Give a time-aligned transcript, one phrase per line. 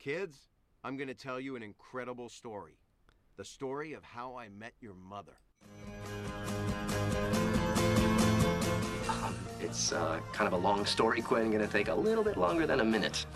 [0.00, 0.48] Kids,
[0.82, 2.78] I'm going to tell you an incredible story.
[3.36, 5.36] The story of how I met your mother.
[9.10, 11.50] Um, it's uh, kind of a long story, Quinn.
[11.50, 13.26] Gonna take a little bit longer than a minute.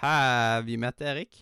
[0.00, 1.34] Have you met Erik?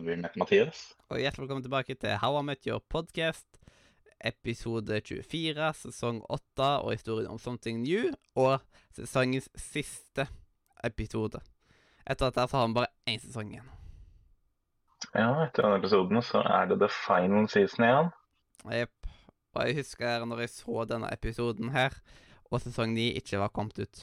[0.00, 0.94] Vi møtte Mathias.
[1.10, 3.59] Og hjertelig velkommen tilbake til How I Met Your Podcast,
[4.24, 8.60] episode 24, sesong 8 og historien om Something New, og
[8.96, 10.26] sesongens siste
[10.84, 11.40] episode.
[12.06, 13.68] Etter dette så har vi bare én sesong igjen.
[15.14, 18.10] Ja, etter denne episoden så er det the final season igjen.
[18.70, 18.96] Jepp.
[19.56, 21.96] Og jeg husker når jeg så denne episoden her,
[22.50, 24.02] og sesong 9 ikke var kommet ut.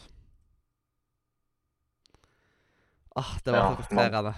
[3.17, 4.33] Åh, det var Ja, så frustrerende.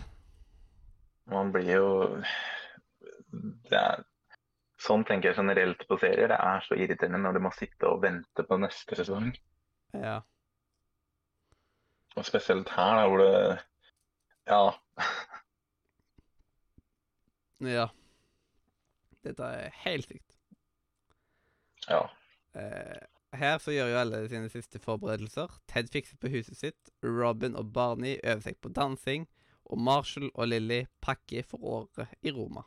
[1.30, 1.90] Man blir jo
[3.70, 4.04] det er,
[4.80, 6.32] Sånn tenker jeg generelt på serier.
[6.32, 9.34] Det er så irriterende når du må sitte og vente på neste sesong.
[9.94, 10.20] Ja.
[12.16, 13.34] Og spesielt her, da, hvor det
[14.50, 14.64] Ja.
[17.60, 17.88] Ja.
[19.24, 20.38] Dette er helt sykt.
[21.90, 22.06] Ja.
[22.56, 23.02] Eh,
[23.36, 25.60] her så gjør jo alle sine siste forberedelser.
[25.68, 26.94] Ted fikser på huset sitt.
[27.04, 29.28] Robin og Barney øver seg på dansing.
[29.70, 32.64] Og Marshall og Lily pakker for året i Roma.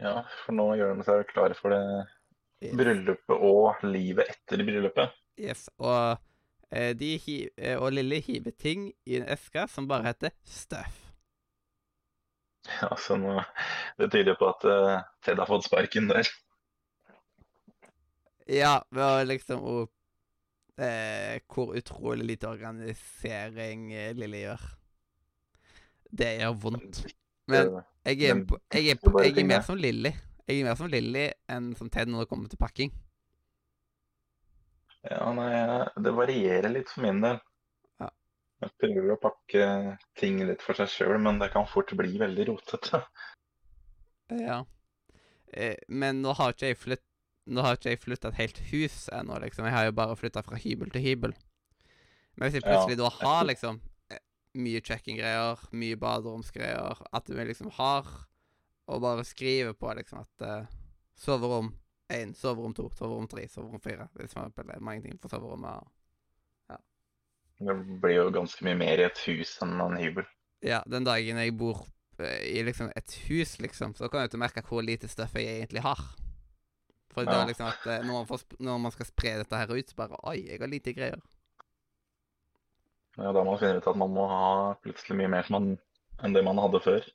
[0.00, 5.14] Ja, for nå gjør de seg klare for det bryllupet og livet etter bryllupet.
[5.40, 5.68] yes.
[5.78, 6.18] Og,
[6.70, 11.06] eh, de hi eh, og Lilly hiver ting i en eske som bare heter Stuff.
[12.80, 13.38] Ja, så nå,
[13.98, 16.28] Det tyder på at eh, Ted har fått sparken der.
[18.50, 19.92] Ja, å liksom og,
[20.80, 24.68] eh, Hvor utrolig lite organisering Lily gjør.
[26.10, 27.04] Det gjør vondt.
[27.50, 30.12] Men jeg er, på, jeg, er på, jeg er mer som Lilly.
[30.48, 32.90] Jeg er mer som Lilly enn som Ted når det kommer til pakking.
[35.08, 35.50] Ja, nei,
[36.04, 37.38] det varierer litt for min del.
[38.02, 38.10] Ja.
[38.64, 39.68] Jeg prøver å pakke
[40.20, 43.00] ting litt for seg sjøl, men det kan fort bli veldig rotete.
[44.36, 44.60] Ja.
[45.52, 47.06] Eh, men nå har ikke jeg flytt
[47.50, 49.64] Nå har ikke jeg flytta et helt hus ennå, liksom.
[49.66, 51.32] Jeg har jo bare flytta fra hybel til hybel.
[52.36, 52.68] Men hvis jeg Ja.
[52.68, 53.80] plutselig da har liksom
[54.54, 58.08] mye kjøkkengreier, mye baderomsgreier, at vi liksom har
[58.90, 60.66] Og bare skriver på liksom at uh,
[61.14, 61.68] soverom
[62.10, 64.08] én, soverom to, soverom tre, soverom fire.
[64.16, 65.86] Det er for eksempel mange ting på soverommet.
[67.60, 70.26] Det blir jo ganske mye mer i et hus enn en hybel.
[70.64, 71.84] Ja, den dagen jeg bor
[72.18, 75.60] eh, i liksom et hus, liksom, så kan jeg ikke merke hvor lite støff jeg
[75.60, 76.00] egentlig har.
[77.12, 77.42] For det Ja.
[77.42, 79.96] er liksom at eh, når man, får, når man skal spre dette her ut, så
[79.96, 81.20] bare Oi, jeg har lite greier.
[83.18, 84.44] Ja, da må man finne ut at man må ha
[84.84, 85.72] plutselig mye mer man,
[86.22, 87.08] enn det man hadde før.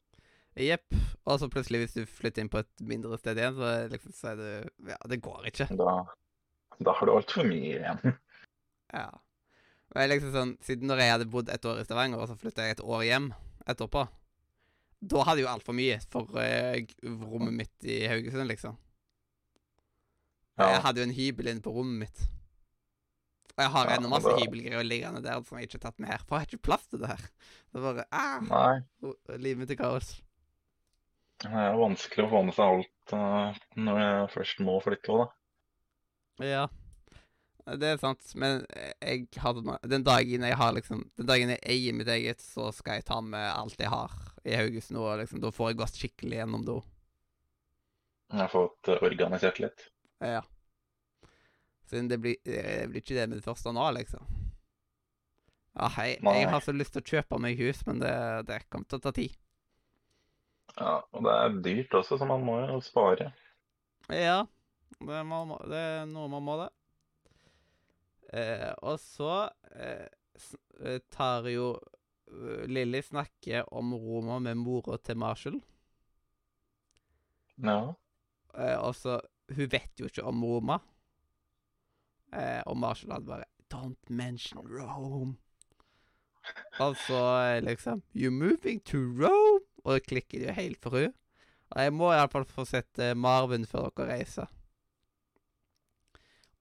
[0.59, 0.95] Jepp.
[1.25, 4.16] Og så plutselig, hvis du flytter inn på et mindre sted igjen, så, er liksom,
[4.16, 4.51] så er det
[4.91, 5.67] Ja, det går ikke.
[5.79, 5.95] Da,
[6.79, 8.17] da har du altfor mye igjen.
[8.94, 9.09] Ja.
[9.91, 12.38] Og jeg liksom sånn, Siden når jeg hadde bodd et år i Stavanger, og så
[12.39, 13.31] flytta jeg et år hjem
[13.66, 14.06] etterpå,
[15.06, 16.77] da hadde jeg jo altfor mye for uh,
[17.25, 18.77] rommet mitt i Haugesund, liksom.
[20.62, 22.22] Jeg hadde jo en hybel inne på rommet mitt.
[23.56, 26.12] Og jeg har Ja, ennå masse hybelgreier liggende der som jeg ikke har tatt med
[26.12, 26.24] her.
[26.24, 27.28] For jeg har ikke plass til det her.
[27.72, 28.82] Det er bare ah.
[29.40, 30.16] Livet mitt er kaos.
[31.44, 35.24] Det er vanskelig å få med seg alt uh, når jeg først må flytte òg,
[35.24, 36.46] da.
[36.46, 36.66] Ja.
[37.66, 38.60] Det er sant, men
[39.02, 43.00] jeg hadde, Den dagen jeg har liksom Den dagen jeg eier mitt eget, så skal
[43.00, 44.14] jeg ta med alt jeg har
[44.46, 46.76] i Haugesund, og liksom, da får jeg gått skikkelig gjennom det.
[48.36, 49.88] Jeg har fått eh, organisert litt.
[50.22, 50.44] Ja.
[51.85, 54.25] Siden det blir, det blir ikke det med det første nå, liksom.
[55.75, 58.13] Ja, hei, jeg har så lyst til å kjøpe meg hus, men det,
[58.47, 59.34] det kommer til å ta tid.
[60.75, 63.29] Ja, og det er dyrt også, så man må jo spare.
[64.12, 64.45] Ja,
[65.00, 66.72] det, må, det er noe man må, det.
[68.35, 69.34] Eh, og så
[69.75, 70.07] eh,
[70.81, 75.59] eh, tar jo eh, Lilly snakker om Roma med mora til Marshall.
[77.63, 77.94] Ja.
[78.56, 80.79] Eh, og så Hun vet jo ikke om Roma.
[82.34, 85.36] Eh, og Marshall hadde bare Don't mention Rome.
[86.80, 89.66] Altså, eh, liksom You're moving to Rome?
[89.83, 91.13] Og det klikker jo helt for hun.
[91.74, 94.50] Og jeg må iallfall få sett eh, Marvin før dere reiser.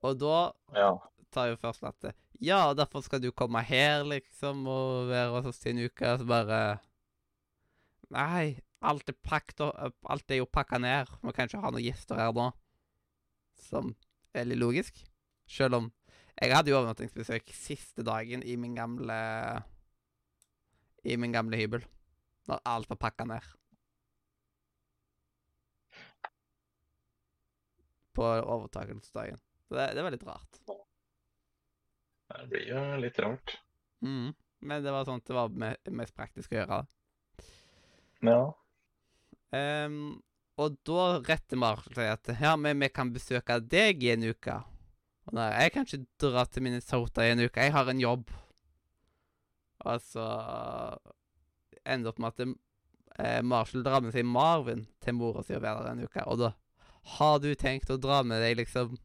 [0.05, 0.39] Og da
[0.77, 0.91] ja.
[1.33, 5.53] tar jo først at eh, Ja, derfor skal du komme her, liksom, og være hos
[5.53, 6.11] oss i en uke.
[6.13, 6.61] Og så bare
[8.15, 11.11] Nei, alt er pakket Alt er jo pakka ned.
[11.23, 12.51] Vi kan ikke ha noen gjester her nå.
[13.69, 13.95] Som
[14.35, 15.05] er litt logisk.
[15.51, 15.91] Selv om
[16.35, 19.19] jeg hadde jo overnattingsbesøk siste dagen i min gamle
[21.05, 21.85] I min gamle hybel.
[22.49, 23.45] Når alt var pakka ned.
[28.15, 29.39] På overtakelsesdagen.
[29.69, 30.59] Så det, det var litt rart.
[32.35, 33.57] Det blir jo litt rart.
[34.05, 34.35] Mm.
[34.65, 35.57] Men det var sånn at det var
[35.93, 36.83] mest praktisk å gjøre.
[38.25, 38.43] Ja.
[39.55, 39.99] Um,
[40.61, 44.57] og da retter Marshall seg at ja, men vi kan besøke deg i en uke.
[45.25, 48.33] Og nei, jeg kan ikke dra til Minnesota i en uke, jeg har en jobb.
[49.85, 50.27] Og så
[51.85, 52.51] ender opp med at det,
[53.19, 56.27] eh, Marshall drar med seg Marvin til mora si og være der en uke.
[56.29, 56.53] Og da
[57.17, 58.97] har du tenkt å dra med deg liksom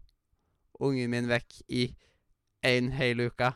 [0.79, 1.89] ungen min vekk i
[2.67, 3.51] en hel uke?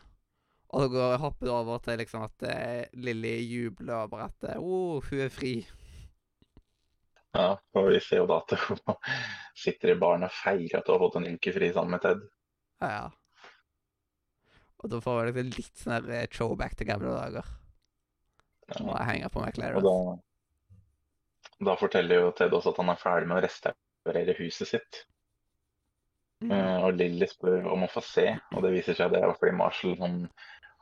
[0.74, 5.04] Og så går, hopper det over til liksom at eh, Lilly jubler over at oh,
[5.04, 5.56] hun er fri.
[7.34, 7.54] ja.
[7.74, 8.80] Og vi ser jo da at hun
[9.64, 12.24] sitter i baren og feirer at hun har fått en uke sammen med Ted.
[12.82, 13.04] Ja, ja.
[14.84, 17.48] Og da får vi liksom litt sånn her eh, throwback til gamle dager.
[18.84, 19.96] Må jeg henge på meg Og da,
[21.68, 25.04] da forteller jo Ted også at han er ferdig med å restaurere huset sitt.
[26.44, 26.50] Mm.
[26.52, 29.36] Uh, Og Lilly spør om å få se, og det viser seg at det er
[29.38, 30.18] fordi Marshall han,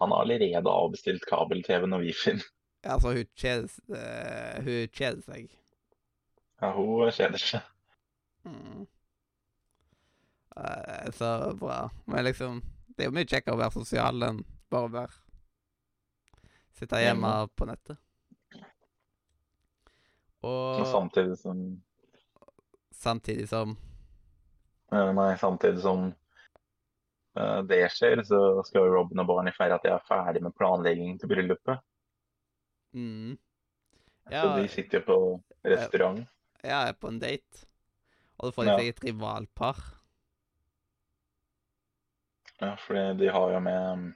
[0.03, 2.43] han har allerede avbestilt kabel-TV-en og Wifien.
[2.83, 5.53] Ja, Altså, hun kjeder, eh, hun kjeder seg.
[6.59, 7.69] Ja, hun kjeder seg.
[8.43, 8.89] Mm.
[10.57, 11.91] Eh, så bra.
[12.05, 15.21] Men liksom, det er jo mye kjekkere å være sosial enn bare å være
[16.73, 17.99] Sitte hjemme på nettet.
[20.43, 21.59] Og Og samtidig som
[22.93, 23.77] samtidig som
[24.93, 26.09] eh, Nei, samtidig som
[27.39, 31.19] uh, det skjer, så skal Robin og Barney feire at de er ferdig med planleggingen
[31.23, 31.79] til bryllupet.
[32.93, 33.39] mm,
[34.29, 35.17] Så Ja, de sitter jo på
[35.65, 36.27] restaurant.
[36.63, 37.67] jeg er på en date.
[38.39, 38.77] Og da får de Ja.
[38.79, 39.77] seg et rivalpar.
[42.63, 44.13] Ja, for de har jo med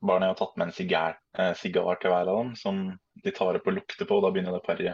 [0.00, 2.84] Barna har tatt med en sigar, eh, sigar til hver av dem, som
[3.24, 4.18] de tar opp og lukter på.
[4.20, 4.84] og Da begynner det paret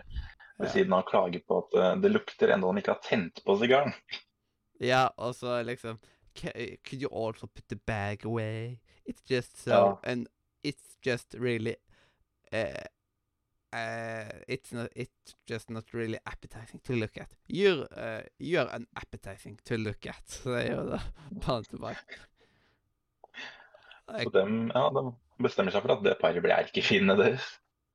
[0.56, 0.70] ved Ja.
[0.72, 3.56] siden av å klage på at uh, det lukter enda han ikke har tent på
[3.61, 3.93] sigaren.
[4.81, 5.99] Ja, og så liksom
[6.34, 8.81] Could you also put the bag away?
[9.06, 9.99] It's just so Ja.
[10.02, 10.26] And
[10.64, 11.76] it's just really
[12.52, 12.87] uh,
[13.72, 17.37] uh, It's not It's just not really appetizing to look at.
[17.46, 20.25] You're uh, You're unappetizing to look at.
[20.31, 21.00] Så det er jo da
[21.46, 22.20] bare tilbake.
[24.05, 25.05] Så de, ja, de
[25.45, 27.47] bestemmer seg for at det paret blir erkefiendene deres.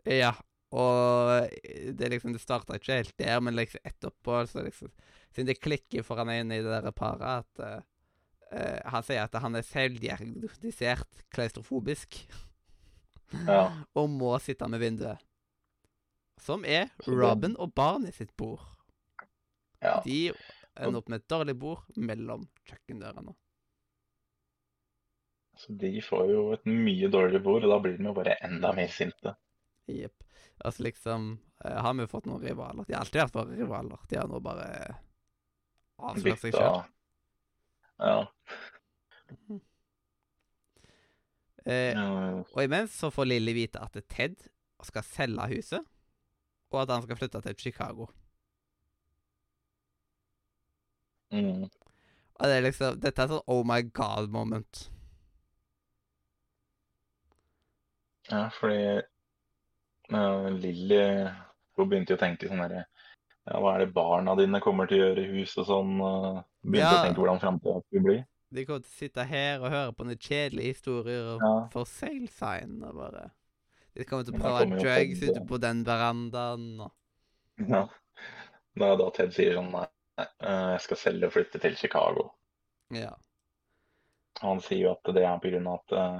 [0.09, 0.33] Ja,
[0.71, 1.49] og
[1.97, 4.91] det liksom Det starta ikke helt der, men liksom etterpå så liksom
[5.33, 9.39] Siden det klikker for han ene i det der paret at eh, Han sier at
[9.41, 12.21] han er selvdiagnostisert klaustrofobisk
[13.45, 13.63] Ja.
[13.97, 15.21] og må sitte med vinduet.
[16.41, 18.63] Som er Robin og barnet sitt bord.
[19.83, 19.99] Ja.
[20.01, 20.31] De
[20.79, 23.35] ender opp med et dårlig bord mellom kjøkkendørene.
[25.59, 28.71] Så de får jo et mye dårligere bord, og da blir de jo bare enda
[28.75, 29.35] mer sinte.
[29.91, 30.23] Jepp.
[30.59, 31.29] Altså liksom
[31.65, 32.85] eh, Har vi fått noen rivaler?
[32.87, 34.05] De har alltid vært våre rivaler.
[34.09, 34.69] De har nå bare
[35.99, 36.85] avslørt seg sjøl.
[37.99, 38.21] Ja.
[41.69, 44.39] Eh, og imens så får Lilly vite at Ted
[44.87, 45.89] skal selge huset,
[46.71, 48.07] og at han skal flytte til Chicago.
[51.35, 51.67] Mm.
[52.39, 54.87] Og det er liksom Dette er sånn oh my god moment.
[58.29, 59.01] Ja, fordi
[60.13, 60.99] uh, Lilly
[61.79, 62.83] hun begynte jo å tenke sånn herre
[63.47, 65.93] ja, Hva er det barna dine kommer til å gjøre i huset og sånn?
[66.61, 66.99] begynte Ja.
[66.99, 68.17] å tenke hvordan framtida skulle bli.
[68.51, 71.53] De kommer til å sitte her og høre på noen kjedelige historier Ja.
[71.73, 73.29] for sale sign og bare
[73.95, 76.91] De kommer til å prøve drugs ute på den verandaen og
[77.67, 77.87] Ja.
[78.79, 79.87] Da, da Ted sier sånn Nei,
[80.19, 82.33] eh, jeg skal selge og flytte til Chicago.
[82.91, 83.13] Ja.
[84.41, 86.19] Han sier jo at det er på grunn av at eh,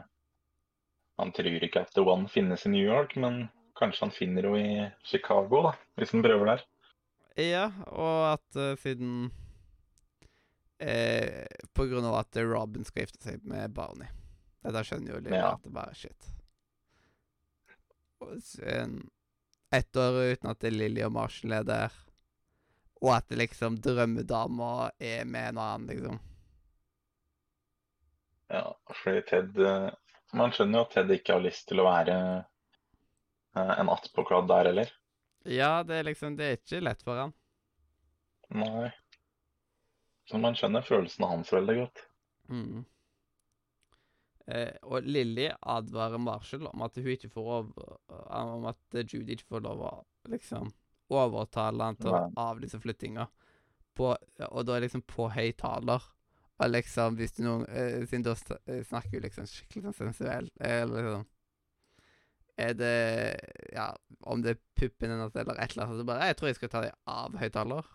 [1.20, 3.48] han tror ikke at The One finnes i New York, men
[3.80, 6.66] kanskje han finner henne i Chicago, da, hvis han prøver der.
[7.40, 9.30] Ja, og at uh, siden
[10.84, 11.46] eh,
[11.78, 14.10] På grunn av at Robin skal gifte seg med Barney.
[14.66, 15.54] Dette skjønner jo Lille Ja.
[15.54, 16.32] at det bare er shit.
[19.72, 21.96] Ett år uten at det Lilly og Marshall er der,
[23.00, 26.20] og at det liksom drømmedama er med en annen, liksom.
[28.50, 28.66] Ja,
[29.04, 29.92] fordi Ted eh,
[30.38, 34.70] Man skjønner jo at Ted ikke har lyst til å være eh, en attpåkladd der
[34.72, 34.92] heller.
[35.50, 37.34] Ja, det er liksom Det er ikke lett for han.
[38.54, 38.90] Nei.
[40.30, 42.04] Så man skjønner følelsene hans veldig godt.
[42.50, 42.84] Mm.
[44.50, 47.98] Eh, og Lilly advarer Marshall om at hun ikke får over,
[48.38, 49.92] om at Judy ikke får lov å
[50.30, 50.70] liksom
[51.10, 53.26] overtale han til å avlyse flyttinga.
[53.98, 56.06] På, og da er liksom på høyttaler.
[56.60, 58.34] Og liksom, hvis du noen eh, Siden da
[58.68, 60.52] eh, snakker hun liksom skikkelig sånn sensuelt.
[60.60, 61.28] Eller liksom
[62.60, 62.96] Er det
[63.72, 63.94] Ja,
[64.28, 66.74] om det er puppen hennes eller et eller annet, så bare Jeg tror jeg skal
[66.74, 67.88] ta det av høyttaler.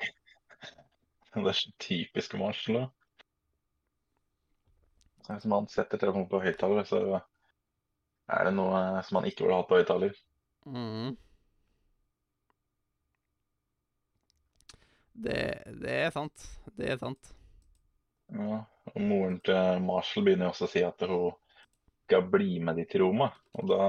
[1.36, 2.78] Det er så typisk Marshall.
[2.80, 2.86] da.
[5.34, 7.20] Hvis man setter telefonen på høyttaler, så
[8.32, 10.16] er det noe som man ikke burde hatt på høyttaler.
[10.64, 11.12] Mm.
[15.26, 15.40] Det,
[15.82, 16.48] det er sant.
[16.78, 17.35] Det er sant.
[18.34, 21.34] Ja, og moren til Marshall begynner også å si at hun
[22.06, 23.30] skal bli med de til Roma.
[23.58, 23.86] Og da,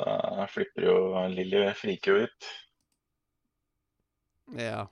[0.00, 0.98] da flipper jo
[1.32, 2.50] Lilly friker jo ut.
[4.58, 4.86] Ja.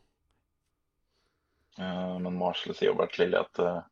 [1.79, 3.83] Eh, Men Marshall sier jo bare til Lilly at uh,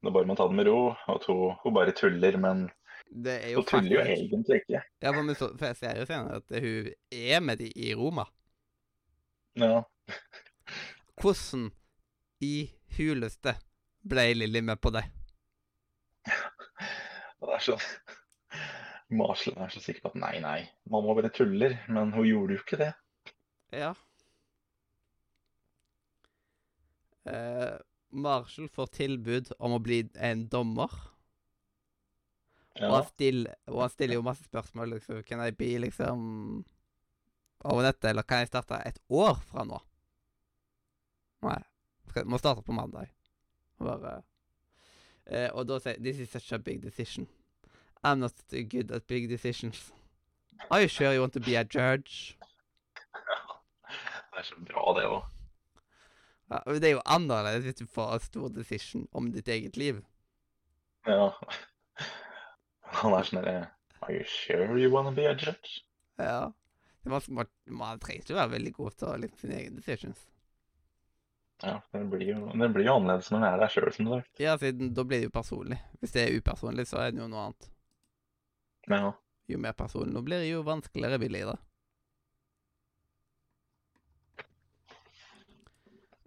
[0.00, 2.36] det er bare må ta det med ro, og at hun, hun bare tuller.
[2.40, 2.68] Men
[3.04, 4.82] Det er jo hun tuller jo egentlig ikke.
[5.04, 8.24] Ja, men så, for jeg ser jo senere at hun er med de i Roma.
[9.60, 9.82] Ja,
[11.20, 11.66] Hvordan
[12.40, 13.56] i huleste
[14.06, 15.04] ble Lilly med på det?
[17.40, 17.84] det er sånn
[19.10, 20.58] Marshall er så sikker på at nei, nei,
[20.90, 21.74] mamma bare tuller.
[21.90, 22.90] Men hun gjorde jo ikke det.
[23.74, 23.90] Ja.
[27.26, 27.74] Eh,
[28.10, 30.94] Marshall får tilbud om å bli en dommer.
[32.80, 34.94] Og, han stiller, og han stiller jo masse spørsmål.
[34.94, 36.20] liksom, Kan jeg bli liksom
[37.64, 39.80] over dette, eller kan jeg starte et år fra nå?
[41.44, 41.58] Nei.
[42.24, 43.10] Må starte på mandag.
[43.80, 44.22] Bare,
[45.26, 47.28] eh, og da sier This is such a big decision.
[48.04, 49.92] I'm not good at big decisions.
[50.70, 52.36] Are you sure you want to be a judge?
[54.32, 55.22] det er så bra, det òg.
[56.50, 60.00] Ja, det er jo annerledes hvis du får en stor decision om ditt eget liv.
[61.06, 61.30] Ja.
[63.00, 63.68] Han er sånn derre
[64.00, 65.84] Are you sure you wanna be a judge?
[66.18, 66.50] Ja.
[67.04, 70.24] Det man, man, man trenger ikke være veldig god til å liksom sine egne decisions.
[71.62, 74.30] Ja, den blir jo, det blir jo annerledes når den er der sjøl, som sagt.
[74.40, 75.80] Ja, siden da blir det jo personlig.
[76.00, 77.68] Hvis det er upersonlig, så er det jo noe annet.
[78.88, 79.10] Ja.
[79.50, 81.58] Jo mer personlig nå blir det, jo vanskeligere blir det.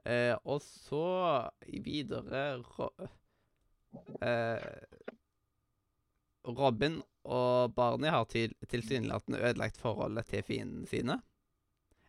[0.03, 1.05] Eh, og så
[1.63, 2.89] videre ro,
[4.19, 4.65] eh,
[6.43, 11.21] Robin og Barney har til, tilsynelatende ødelagt forholdet til fiendene sine.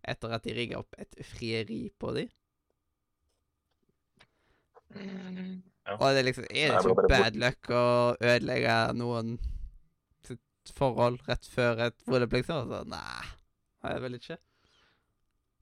[0.03, 2.33] Etter at de rigga opp et frieri på dem.
[4.95, 5.99] Ja.
[5.99, 7.83] Og det er liksom Er det ikke bad luck å
[8.17, 9.35] ødelegge noen
[10.25, 12.71] sitt forhold rett før et bryllup, liksom?
[12.71, 13.25] Så, nei,
[13.85, 14.39] det er vel ikke.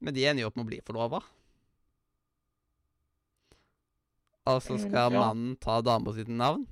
[0.03, 1.23] Men de ender jo opp med å bli forlova.
[4.51, 6.65] Og så Mm, skal mannen ta dama sitt navn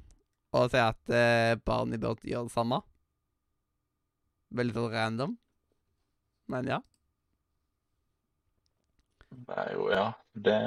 [0.52, 2.80] og si at eh, barnet bør gjøre det samme.
[4.50, 5.36] Veldig sånn random.
[6.50, 6.80] Men ja.
[9.30, 10.12] Det er jo Ja.
[10.32, 10.58] Det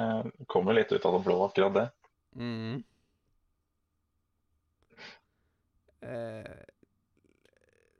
[0.46, 1.86] kommer litt ut av det blå, akkurat det.
[2.36, 2.82] Mm.
[6.04, 6.64] Eh,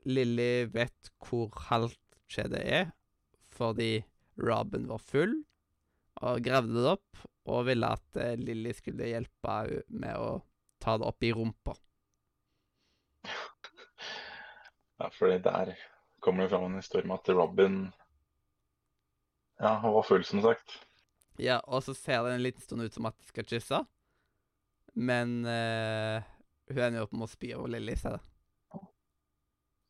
[0.05, 2.91] Lilly vet hvor halvt skjedet er,
[3.57, 4.05] fordi
[4.37, 5.39] Robin var full
[6.21, 9.57] og gravde det opp, og ville at eh, Lilly skulle hjelpe
[9.89, 10.37] med å
[10.81, 11.75] ta det opp i rumpa.
[15.01, 15.73] Ja, fordi der
[16.23, 17.81] kommer det fram en historie med at Robin
[19.57, 20.79] Ja, han var full, som sagt.
[21.37, 23.81] Ja, og så ser det en liten stund ut som at de skal kysse,
[24.95, 26.23] men uh,
[26.71, 28.21] hun ender jo opp med å spy over Lilly i stedet.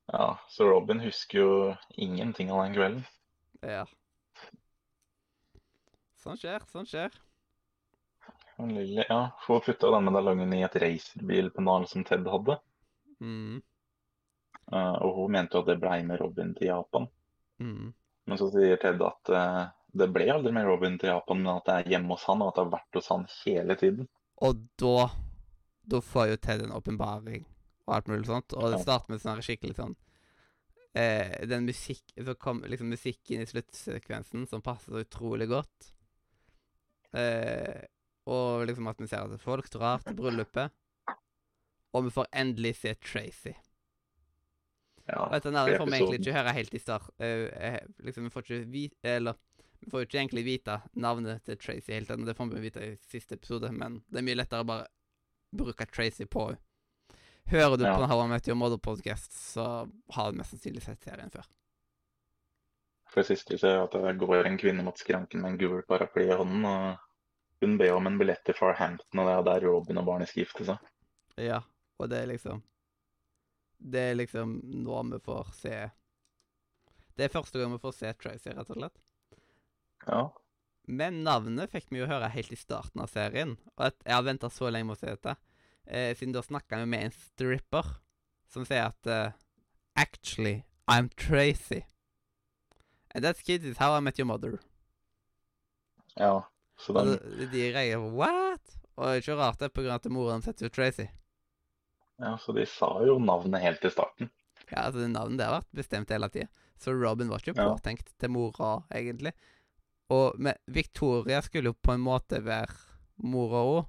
[0.06, 1.54] Ja, Så Robin husker jo
[1.90, 3.06] ingenting av den kvelden.
[3.66, 3.86] Ja.
[6.22, 7.14] Sånn skjer, sånn skjer.
[8.62, 12.58] Og Lily, ja, hun putta den medaljongen i et racerbilpennal som Ted hadde.
[13.20, 13.62] Mm.
[14.72, 17.10] Uh, og hun mente jo at det blei med Robin til Japan.
[17.62, 17.94] Mm.
[18.26, 19.66] Men så sier Ted at uh,
[19.96, 22.52] det ble aldri med Robin til Japan, men at det er hjemme hos han, og
[22.52, 24.10] at det har vært hos han hele tiden.
[24.44, 25.12] Og da
[25.86, 27.44] Da får jo Ted en åpenbaring
[27.86, 28.56] og alt mulig sånt.
[28.58, 29.94] Og det starter med sånn skikkelig sånn
[30.98, 35.92] eh, Den musikk Så kom liksom musikken i sluttsekvensen som passer så utrolig godt.
[37.14, 37.86] Eh,
[38.26, 40.74] og liksom at vi ser at folk drar til bryllupet.
[41.96, 43.54] Og vi får endelig se Tracy.
[45.08, 47.10] Ja, Og dette navnet får vi egentlig ikke høre helt i start.
[47.20, 49.36] eh, liksom, vi får ikke vite Eller
[49.82, 52.26] vi får jo ikke egentlig vite navnet til Tracy helt ennå.
[52.26, 54.88] Det får vi vite i siste episode, men det er mye lettere å bare
[55.54, 56.58] bruke Tracy på henne.
[57.52, 57.96] Hører du Ja.
[57.98, 61.46] på How I Met Your Mother Podcast, så har du mest sannsynlig sett serien før.
[63.14, 66.26] For sist vi ser at det går en kvinne mot skranken med en gul paraply
[66.26, 66.98] i hånden, og
[67.62, 70.44] hun ber om en billett til Farhampton, og det er der Robin og barnet skal
[70.44, 70.78] gifte seg.
[71.38, 71.62] Ja,
[72.00, 72.64] og det er liksom
[73.78, 75.76] Det er liksom nå vi får se
[77.16, 78.98] Det er første gang vi får se Tracy, rett og slett.
[80.06, 80.24] Ja,
[80.88, 83.56] Men navnet fikk vi jo høre helt i starten av serien.
[83.78, 85.36] Og at jeg har venta så lenge med å se dette.
[85.86, 87.96] Eh, siden da snakka vi med en stripper
[88.52, 89.32] som sier at uh,
[89.96, 91.86] Actually, I'm Tracy.
[93.16, 94.60] And that kid is how I met your mother.
[96.18, 96.44] ja.
[96.78, 98.76] Så Og den, de, de reier What?
[98.96, 101.06] Og det er ikke rart det, på grunn av at moren heter jo Tracy.
[102.22, 104.30] Ja, så de sa jo navnet helt i starten.
[104.70, 106.48] Ja, altså navnet der har vært bestemt hele tida.
[106.80, 107.68] Så Robin var ikke Ja.
[107.76, 109.34] påtenkt til mora, egentlig.
[110.10, 112.74] Og men Victoria skulle jo på en måte være
[113.24, 113.86] mora òg,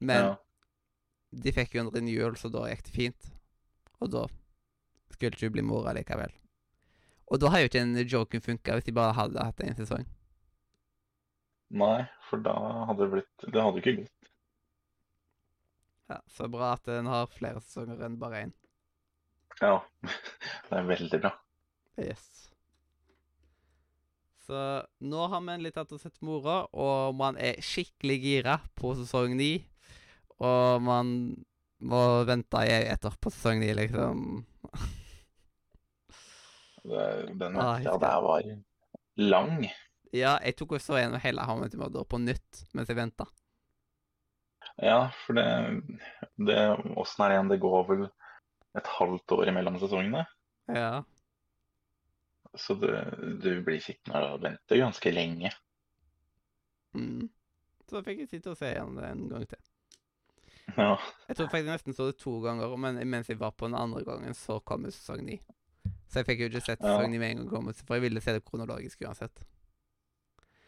[0.00, 0.36] men ja.
[1.32, 3.30] de fikk jo en renewal, så da gikk det fint.
[4.00, 4.26] Og da
[5.10, 6.32] skulle ikke ikke bli mora likevel.
[7.30, 10.06] Og da har jo ikke den joken funka hvis de bare hadde hatt en sesong.
[11.70, 12.54] Nei, for da
[12.86, 14.25] hadde det blitt Det hadde ikke gått.
[16.08, 18.52] Ja, Så bra at den har flere sesonger enn bare én.
[19.60, 19.80] Ja.
[20.68, 21.32] Det er veldig bra.
[22.02, 22.26] Yes.
[24.46, 24.58] Så
[25.02, 29.34] nå har vi endelig tatt og sett mora, og man er skikkelig gira på sesong
[29.38, 29.56] ni.
[30.38, 31.10] Og man
[31.82, 34.44] må vente i ett år på sesong ni, liksom.
[36.86, 38.44] Den Ah, jeg jeg der var
[39.18, 39.66] lang.
[40.14, 43.26] Ja, jeg tok også gjennom hele How I Mordor på nytt mens jeg venta.
[44.82, 45.46] Ja, for det,
[46.36, 46.58] det
[47.00, 47.52] Åssen er det igjen?
[47.52, 48.02] Det går vel
[48.76, 50.26] et halvt år imellom sesongene.
[50.68, 51.04] Ja.
[52.56, 52.88] Så du,
[53.40, 55.52] du blir sittende og vente ganske lenge.
[56.96, 57.28] Mm.
[57.88, 59.64] Så fikk jeg sitte og se igjen det en gang til.
[60.76, 60.96] Ja.
[61.28, 63.78] Jeg tror faktisk jeg nesten så det to ganger, men mens jeg var på den
[63.78, 65.38] andre gangen, så kom sesong ni.
[66.10, 68.22] Så jeg fikk jo ikke sett sesong ni med en gang, komme, for jeg ville
[68.24, 69.44] se det kronologisk uansett.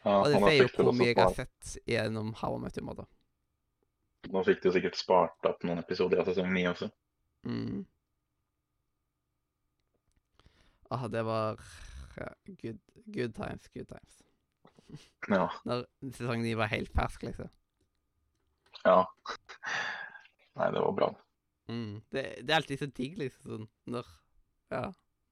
[0.04, 2.86] ja Og det sier jo hvor mye jeg har sett gjennom How I Met Your
[2.88, 3.08] Mother.
[4.28, 6.90] Nå fikk du sikkert spart opp noen episoder av sesong ni også.
[7.48, 7.84] Mm.
[10.92, 11.60] Ah, det var
[12.16, 14.22] ja, good, good times, good times.
[15.28, 15.46] Ja.
[15.68, 15.84] Når
[16.16, 17.50] sesong ni var helt fersk, liksom.
[18.84, 19.02] ja.
[20.58, 21.08] Nei, det var bra.
[21.68, 22.00] Mm.
[22.10, 24.08] Det, det er alltid så digg, liksom, sånn, når,
[24.72, 24.86] ja,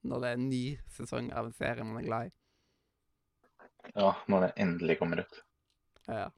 [0.07, 0.65] når det er en ny
[0.99, 2.35] sesong av en serie man er glad i.
[3.95, 5.41] Ja, når det endelig kommer ut.
[6.07, 6.29] Ja.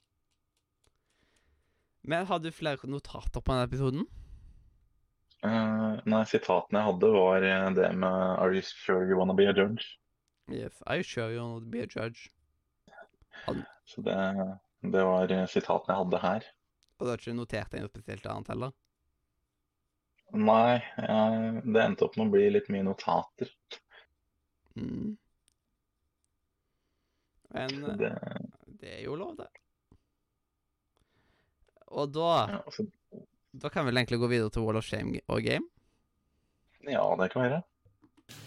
[2.09, 4.07] Men har du flere notater på denne episoden?
[5.45, 9.45] Uh, nei, sitatene jeg hadde, var eh, det med Are you sure you wanna be
[9.45, 9.99] a judge?
[10.49, 12.31] Yes, are you sure you wanna be a judge?
[13.85, 14.17] Så det,
[14.81, 16.49] det var eh, sitatene jeg hadde her.
[16.97, 18.75] Og du har ikke notert deg noe spesielt annet heller?
[20.49, 23.53] Nei, jeg, det endte opp med å bli litt mye notater.
[24.81, 25.13] Mm.
[27.53, 28.15] Men det,
[28.81, 29.53] det er jo lov, det.
[31.89, 32.85] Og da, ja, altså.
[33.63, 35.69] da kan vi vel egentlig gå videre til Wall of Shame og Game.
[36.89, 37.63] ja, det kan være.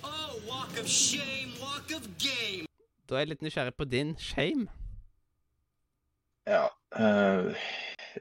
[0.04, 2.68] Oh, walk of shame, walk of game.
[3.10, 4.68] Da er jeg litt nysgjerrig på din shame.
[6.50, 7.52] Ja, uh,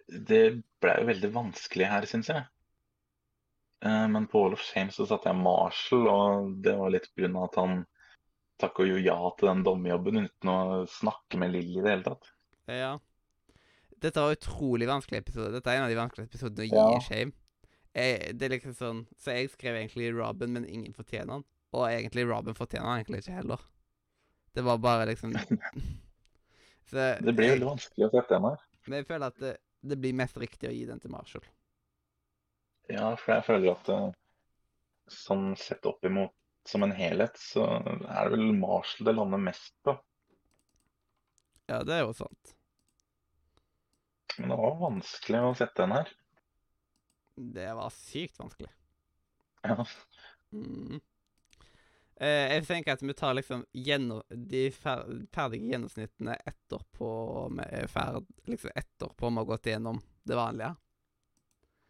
[0.08, 0.42] det
[0.82, 2.46] ble jo veldig vanskelig her, syns jeg.
[3.84, 7.38] Uh, men på Wall of Shame så satte jeg Marshall, og det var litt av
[7.46, 7.78] at han
[8.60, 10.58] takka jo ja til den dommerjobben uten å
[10.90, 12.32] snakke med Lilly i det hele tatt.
[12.68, 12.92] Ja.
[14.00, 15.52] Dette var en utrolig vanskelig episode.
[15.52, 17.00] Dette er en av de vanskeligste episodene å gi Ja.
[17.04, 17.32] shame.
[17.94, 21.44] Jeg, det er liksom sånn Så jeg skrev egentlig Robin, men ingen fortjener han.
[21.74, 23.64] Og egentlig Robin fortjener han egentlig ikke heller.
[24.54, 25.34] Det var bare liksom
[26.90, 28.62] Så Det blir veldig vanskelig å sette den her.
[28.86, 31.44] Men jeg føler at det, det blir mest riktig å gi den til Marshall.
[32.90, 34.06] Ja, for jeg føler at eh,
[35.14, 36.32] sånn sett opp imot
[36.66, 39.94] som en helhet, så er det vel Marshall det lander mest på.
[41.70, 42.56] Ja, det er jo sant.
[44.40, 46.10] Men det var vanskelig å sette den her.
[47.40, 48.72] Det var sykt vanskelig.
[49.66, 49.84] Ja,
[50.50, 51.00] Mm.
[52.20, 57.10] Eh, jeg tenker at vi tar liksom gjennom, de fer ferdige gjennomsnittene etterpå
[57.54, 60.74] vi er ferd, liksom etterpå vi har gått gjennom det vanlige.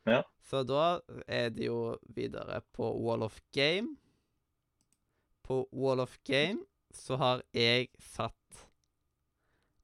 [0.07, 0.21] Ja.
[0.45, 3.97] Så da er det jo videre på Wall of Game.
[5.43, 6.63] På Wall of Game
[6.95, 8.67] så har jeg satt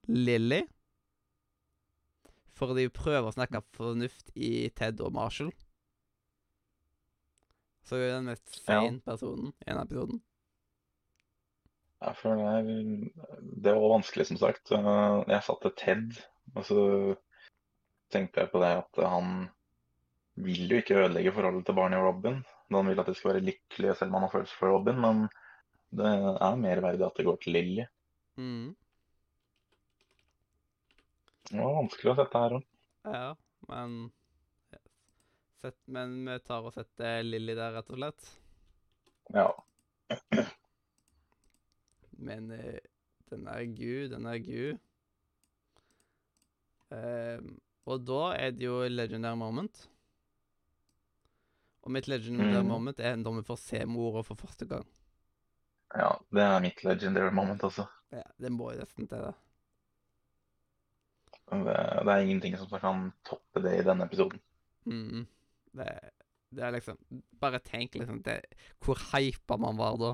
[0.06, 0.62] Lilly.
[2.56, 5.50] For de prøver å snakke fornuft i Ted og Marshall.
[7.86, 10.22] Så er den mest fein personen i denne episoden.
[12.06, 14.72] jeg føler det er, det var vanskelig, som sagt.
[14.72, 16.16] Eh, Jeg satte Ted,
[16.54, 16.80] og så
[18.12, 19.48] tenkte jeg på det at han
[20.36, 22.40] vil jo ikke ødelegge forholdet til Barney og Robin.
[22.74, 25.22] Han vil at de skal være lykkelige selv om han har følelser for Robin, men
[25.96, 27.86] det er mer verdig at det går til Lilly.
[28.36, 28.74] Mm.
[31.50, 32.64] Det var vanskelig å sette her òg.
[33.06, 33.28] Ja,
[33.70, 33.98] men
[35.62, 38.32] sett, Men vi tar og setter Lilly der, rett og slett.
[39.34, 39.48] Ja.
[42.16, 42.82] Men eh,
[43.30, 44.82] den er gud, den er gud.
[46.94, 47.56] Ehm,
[47.86, 49.86] og da er det jo legendary moment.
[51.86, 52.70] Og mitt legendary mm.
[52.70, 54.86] moment er når vi får se mora for første gang.
[55.94, 57.86] ja, det er mitt legendary moment også.
[58.12, 59.34] Ja, det må jo nesten til det.
[61.50, 64.40] Det, er ingenting som kan toppe det i denne episoden.
[64.86, 65.26] Mm.
[65.76, 65.88] Det,
[66.54, 66.98] det er liksom
[67.40, 68.40] Bare tenk liksom det,
[68.82, 70.12] hvor hypa man var da.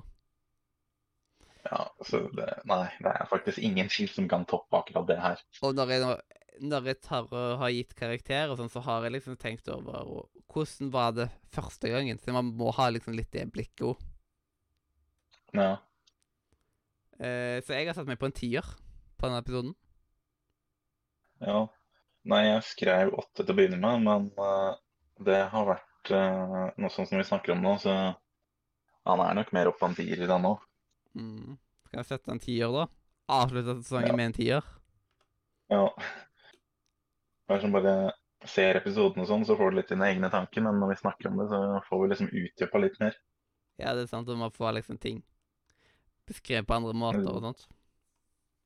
[1.63, 5.43] Ja, så det, Nei, det er faktisk ingen skill som kan toppe akkurat det her.
[5.63, 6.17] Og når jeg,
[6.61, 10.03] når jeg tar og har gitt karakter og sånn, så har jeg liksom tenkt over
[10.03, 12.19] og, hvordan var det første gangen.
[12.21, 14.03] Så man må ha liksom litt det blikket òg.
[15.57, 15.77] Ja.
[17.23, 18.67] Eh, så jeg har satt meg på en tier
[19.17, 19.77] på denne episoden.
[21.47, 21.61] Ja.
[22.31, 24.77] Nei, jeg skrev åtte til å begynne med, men uh,
[25.27, 27.95] det har vært uh, noe sånn som vi snakker om nå, så
[29.09, 30.53] han er nok mer opp på en tier i den nå.
[31.19, 31.57] Mm.
[31.89, 32.87] Skal jeg sette en tier, da?
[33.33, 34.19] Avslutte sesongen Ja.
[34.21, 34.69] med en tier?
[35.73, 35.85] Ja.
[37.49, 37.97] Det er som bare
[38.47, 41.31] ser episoden og sånn, så får du litt dine egne tanker, men når vi snakker
[41.31, 43.19] om det, så får vi liksom utdypa litt mer.
[43.81, 44.31] Ja, det er sant.
[44.31, 45.23] Og man får liksom ting
[46.31, 47.67] beskrevet på andre måter og sånt.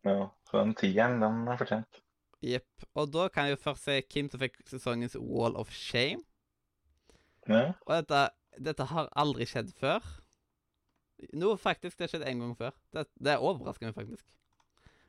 [0.07, 2.03] Ja, så den tieren, den er fortjent.
[2.45, 2.87] Jepp.
[2.95, 6.23] Og da kan jeg jo først se Kim som fikk sesongens Wall of Shame.
[7.49, 8.23] Ja, Og dette,
[8.59, 10.05] dette har aldri skjedd før.
[11.39, 12.75] Noe faktisk det har skjedd en gang før.
[12.93, 14.27] Det, det er overraskende, faktisk.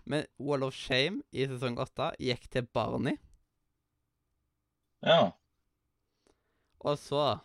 [0.08, 3.18] Men Wall of Shame i sesong åtte gikk til Barney.
[5.04, 5.32] ja,
[6.80, 7.40] Og så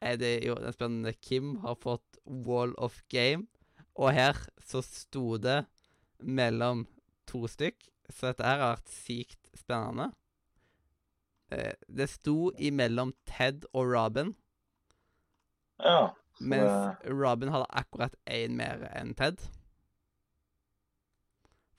[0.00, 3.46] er det jo den spennende Kim har fått Wall of Game.
[3.94, 5.64] Og her så sto det
[6.18, 6.86] mellom
[7.26, 10.10] to stykk, så dette her har vært sykt spennende.
[11.52, 14.34] Eh, det sto imellom Ted og Robin,
[15.82, 16.14] ja.
[16.40, 16.70] Mens
[17.02, 19.42] det, Robin hadde akkurat én mer enn Ted.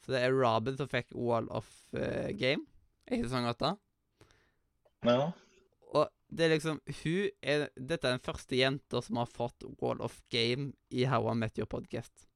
[0.03, 2.63] Så det er Robin som fikk Wall of uh, Game
[3.09, 3.73] i sesong åtte.
[5.05, 5.31] ja,
[5.93, 10.01] Og det er liksom Hun er Dette er den første jenta som har fått Wall
[10.01, 12.27] of Game i How I Met Your Podcast.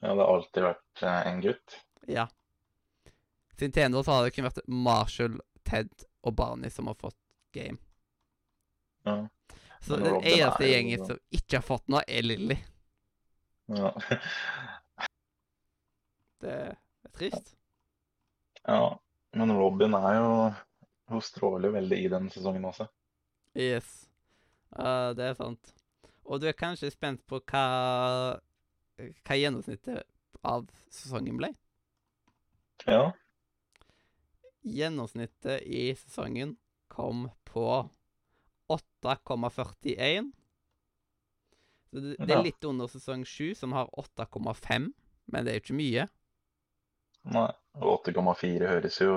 [0.00, 1.78] ja, det har alltid vært uh, en gutt.
[2.06, 2.28] Ja.
[3.58, 7.16] Siden til så har det kun vært Marshall, Ted og Barney som har fått
[7.54, 7.78] game.
[9.06, 9.28] Ja.
[9.80, 12.58] Så den eneste gjengen som ikke har fått noe, er Lilly.
[13.72, 13.94] Ja.
[16.40, 16.74] Det er
[17.16, 17.54] trist.
[18.68, 18.98] ja,
[19.32, 20.32] men Robin er jo
[21.08, 22.84] Hun stråler veldig i den sesongen også.
[23.56, 24.04] Yes.
[24.74, 25.72] Uh, det er sant.
[26.26, 27.64] Og du er kanskje spent på hva
[28.96, 30.04] hva gjennomsnittet
[30.46, 31.50] av sesongen ble?
[32.84, 33.14] Ja,
[34.66, 36.56] Gjennomsnittet i sesongen
[36.88, 37.90] kom på
[38.68, 40.32] 8,41.
[41.90, 44.88] Så det, det er litt under sesong 7, som har 8,5,
[45.30, 46.08] men det er jo ikke mye.
[47.30, 47.52] nei.
[47.76, 49.14] Og 8,4 høres jo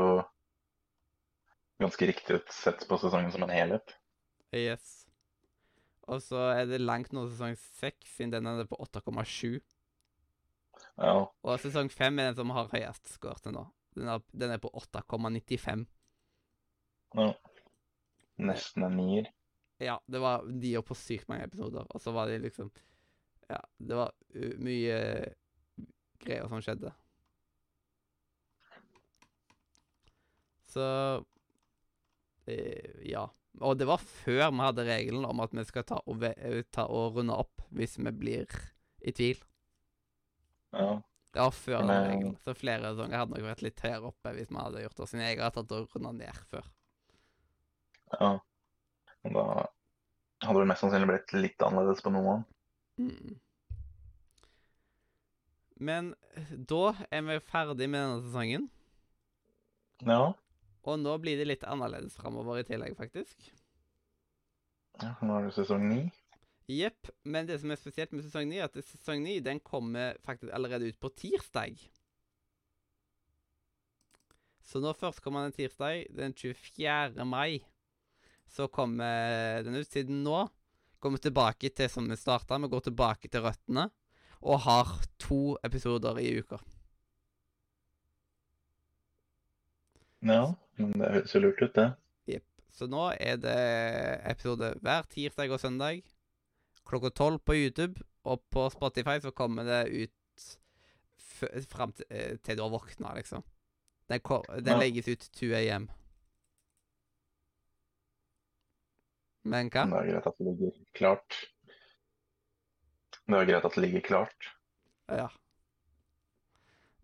[1.82, 3.96] ganske riktig ut sett på sesongen som en helhet.
[4.54, 5.08] Yes.
[6.10, 9.58] Og så er det langt nå sesong 6, siden den er på 8,7.
[11.00, 13.64] Ja, Og sesong 5 er den som har høyest score til nå.
[13.96, 15.86] Den er, den er på 8,95.
[17.16, 17.34] ja.
[18.40, 19.26] Nesten en nier.
[19.84, 22.72] Ja, det var de på sykt mange episoder, og så var de liksom
[23.50, 24.14] Ja, det var
[24.62, 25.00] mye
[26.22, 26.94] greier som skjedde.
[30.70, 30.86] Så
[32.48, 33.28] eh, Ja.
[33.60, 36.86] Og det var før vi hadde regelen om at vi skal ta og, eh, ta
[36.86, 38.46] og runde opp hvis vi blir
[39.02, 39.42] i tvil.
[40.74, 41.02] Ja.
[41.34, 42.38] Det var før den Men- regelen.
[42.44, 45.08] Så flere sesonger hadde nok vært litt høyere oppe hvis vi hadde gjort det.
[45.10, 46.66] Siden jeg hadde tatt og runda ned før.
[48.20, 48.40] ja.
[49.26, 49.44] Og da
[50.48, 52.46] hadde det mest sannsynlig blitt litt annerledes på noen.
[52.98, 53.40] Mm.
[55.80, 56.16] Men
[56.70, 58.70] da er vi ferdig med denne sesongen.
[60.08, 60.34] Ja.
[60.88, 63.52] Og nå blir det litt annerledes framover i tillegg, faktisk.
[65.04, 65.14] ja.
[65.22, 66.02] Nå er det sesong ni.
[66.70, 67.10] Jepp.
[67.26, 70.54] Men det som er spesielt med sesong 9, er at sesong 9 den kommer faktisk
[70.54, 71.80] allerede ut på tirsdag.
[74.70, 77.26] Så nå først kommer den tirsdag, den 24.
[77.26, 77.64] mai.
[78.50, 79.90] Så kommer den ut.
[79.90, 80.44] Siden nå
[81.02, 82.60] kommer vi tilbake til som vi starta.
[82.62, 83.88] Vi går tilbake til røttene.
[84.40, 86.62] Og har to episoder i uka.
[90.22, 91.90] Ja, men det høres jo lurt ut, det.
[92.30, 92.46] Jepp.
[92.70, 93.58] Så nå er det
[94.30, 96.06] episode hver tirsdag og søndag
[96.90, 98.02] klokka tolv på YouTube.
[98.30, 100.16] Og på Spotify så kommer det ut
[101.72, 103.44] fram til, eh, til du har våkna, liksom.
[104.10, 104.20] Den,
[104.66, 104.80] den Ja.
[104.82, 105.90] legges ut 2 am.
[109.44, 109.86] Men hva?
[109.88, 111.38] Det er greit at det ligger klart.
[113.30, 114.50] Det er greit at det ligger klart.
[115.10, 115.28] Ja.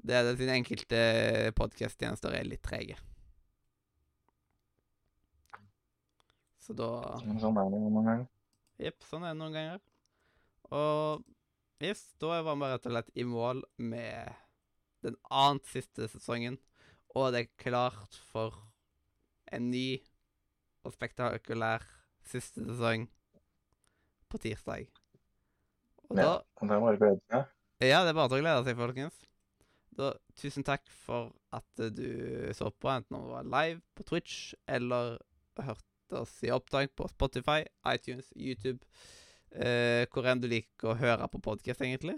[0.05, 0.99] Det er det sine enkelte
[1.57, 2.97] podkast-tjenester er litt trege.
[6.61, 6.89] Så da
[7.21, 8.25] Sånn er det noen ganger.
[8.81, 9.81] Jepp, sånn er det noen ganger.
[10.75, 11.23] Og
[11.83, 14.33] yes, da var vi rett og slett i mål med
[15.05, 16.57] den annet siste sesongen.
[17.15, 18.57] Og det er klart for
[19.55, 20.01] en ny
[20.85, 21.85] og spektakulær
[22.27, 23.07] siste sesong
[24.31, 24.89] på tirsdag.
[26.09, 26.25] Og Ja.
[26.25, 27.47] da det er bare å glede seg.
[27.85, 29.15] Ja, det er bare å glede seg, folkens.
[29.95, 31.63] Da, tusen takk for at
[31.95, 35.19] du så på, enten om det var live på Twitch eller
[35.57, 35.85] hørte
[36.19, 38.79] oss i opptak på Spotify, iTunes, YouTube,
[39.51, 42.17] eh, hvor enn du liker å høre på podkast, egentlig.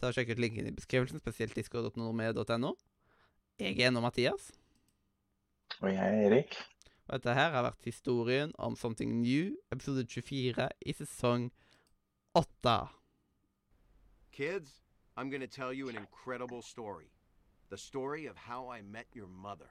[0.00, 2.74] Ta og Sjekk ut linken i beskrivelsen, spesielt discord.nordmed.no.
[3.62, 4.50] Jeg er nå Mathias,
[5.80, 6.56] Og jeg er Erik.
[7.08, 11.50] og dette her har vært historien om Something New, episode 24 i sesong
[12.34, 12.88] 8.
[14.32, 14.82] Kids,
[15.16, 17.06] I'm gonna tell you an incredible story.
[17.70, 19.70] The story of how I met your mother.